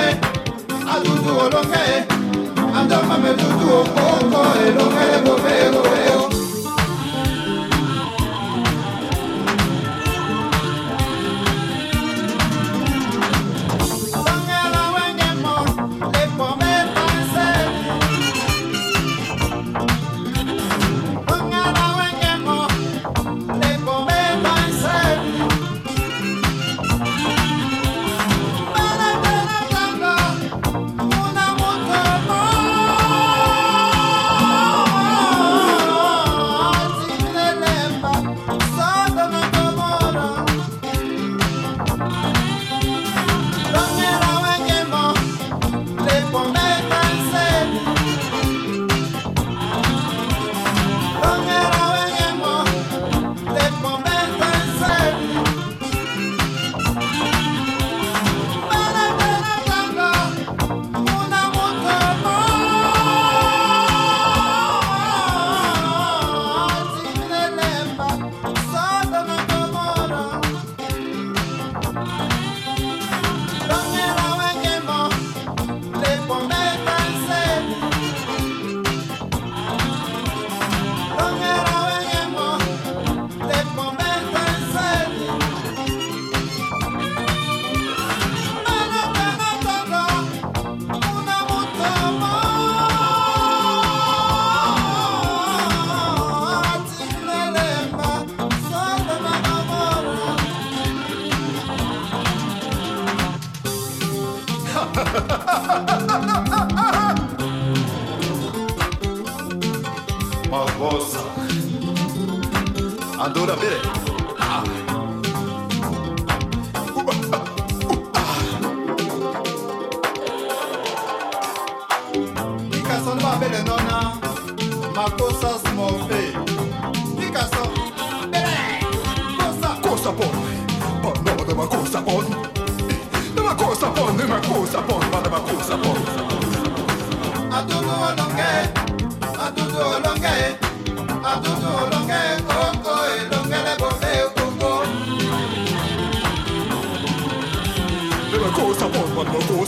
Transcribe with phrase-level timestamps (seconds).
[0.00, 0.16] elonge
[0.94, 1.84] adudu olonge
[2.78, 5.52] andama do okoko elonge bobe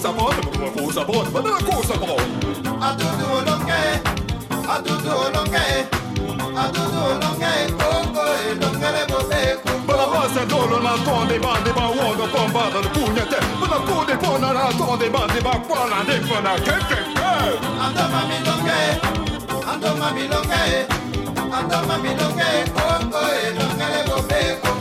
[0.03, 2.23] força bota, uma força bota, mas não força bota.
[2.81, 4.03] A tudo não quer,
[4.69, 5.89] a tudo não quer,
[6.57, 9.61] a tudo não quer, coco e não quer boter.
[9.87, 14.73] Bala você dono na tonde bande ba wodo combada no punhete, para pude pona na
[14.73, 17.23] tonde bande ba quala de fana que que que.
[17.81, 19.01] Anda mami não quer,
[19.73, 20.87] anda mami não quer,
[21.57, 24.72] anda mami não quer, coco e não quer boter.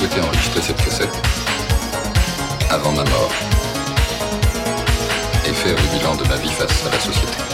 [0.00, 1.14] Je souhaité enregistrer cette cassette
[2.70, 3.30] avant ma mort
[5.46, 7.49] et faire le bilan de ma vie face à la société.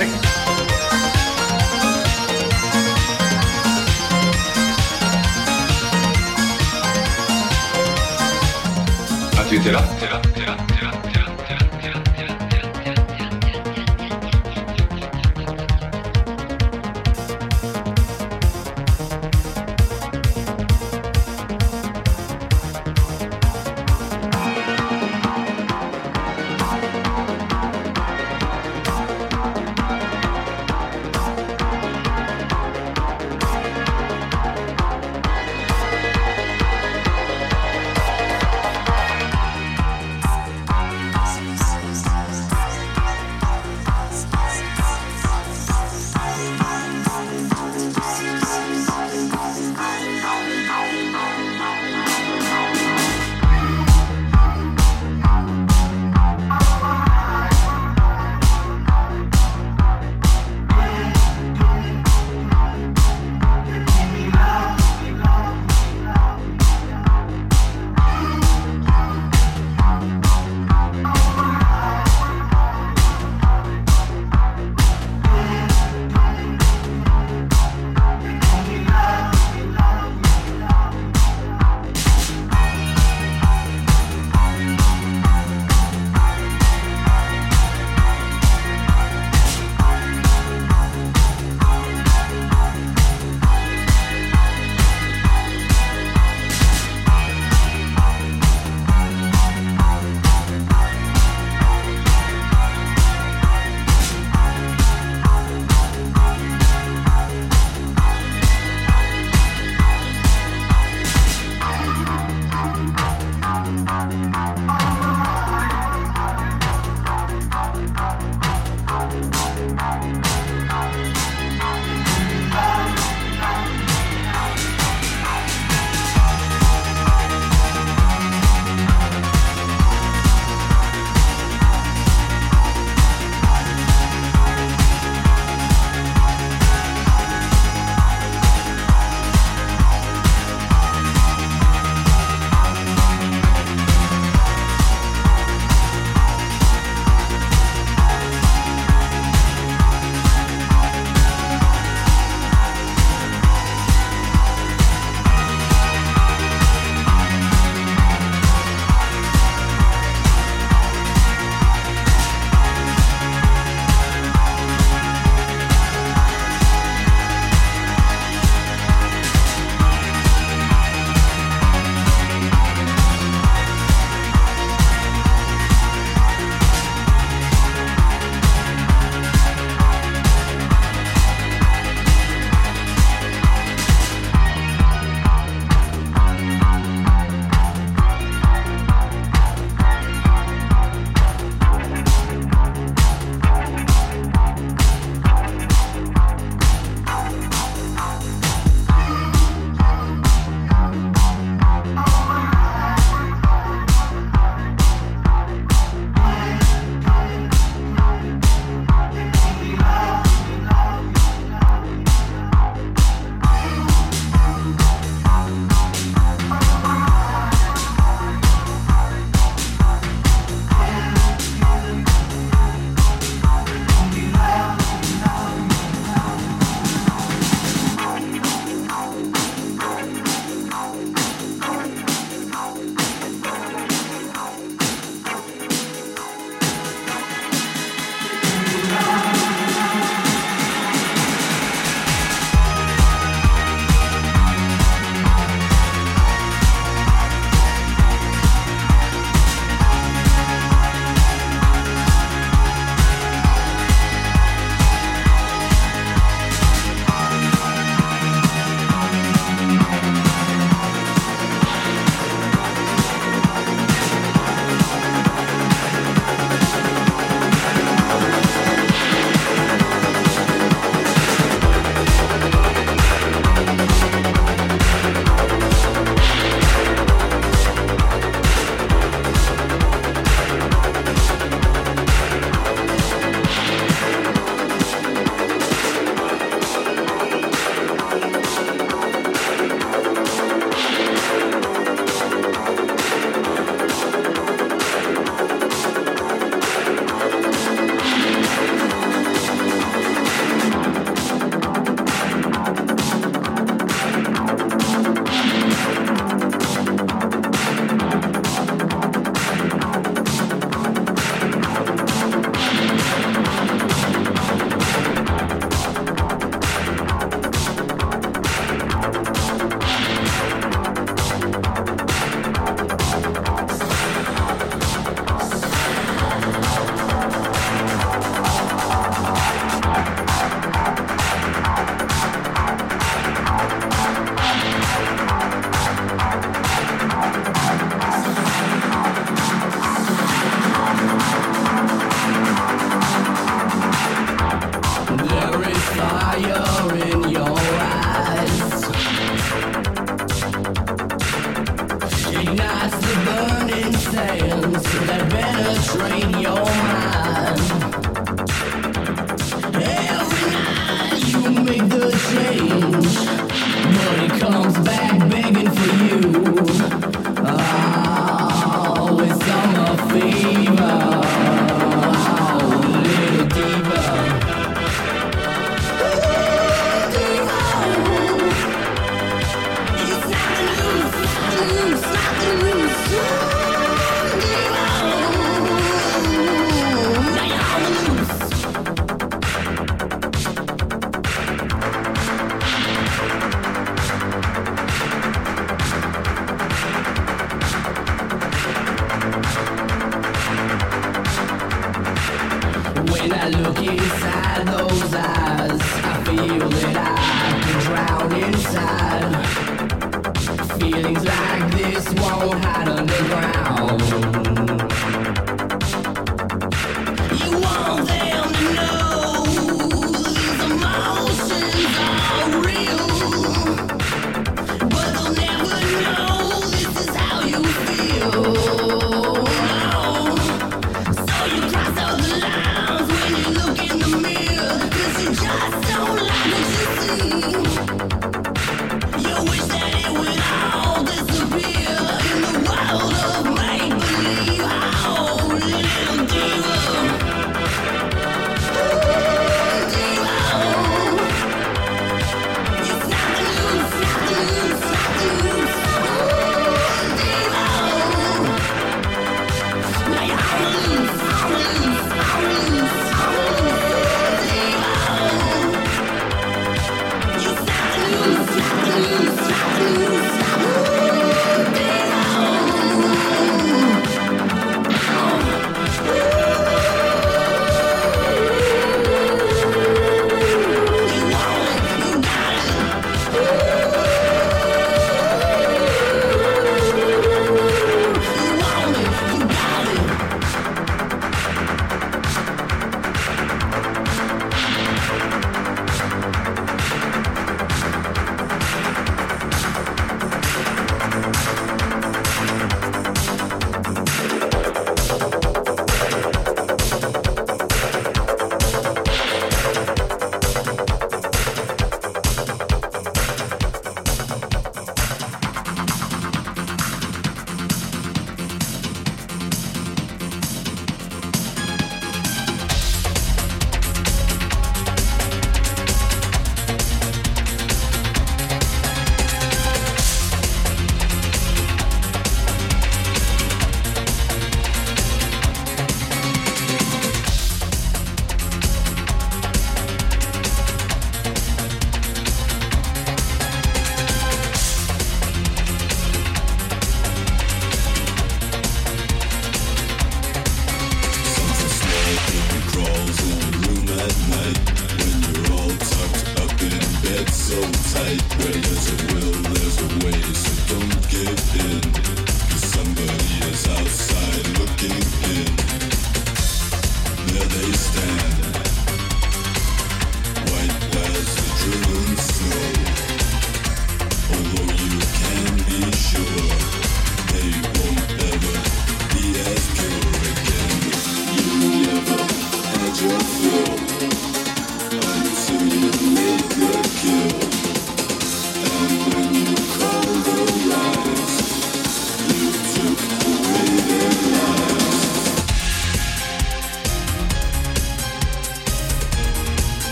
[0.00, 0.29] Classic.